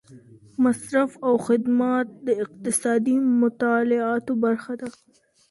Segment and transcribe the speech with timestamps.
[0.63, 4.87] مصرف او خدمات د اقتصادي مطالعاتو برخه ده.